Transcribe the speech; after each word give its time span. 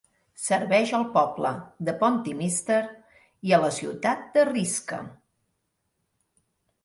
Serveix 0.43 0.91
al 0.99 1.03
poble 1.17 1.49
de 1.89 1.93
Pontymister 1.99 2.79
i 3.49 3.53
a 3.57 3.59
la 3.65 3.69
ciutat 3.79 4.25
de 4.37 4.45
Risca. 4.49 4.99